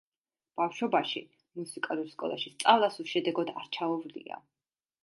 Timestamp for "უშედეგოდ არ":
3.07-3.71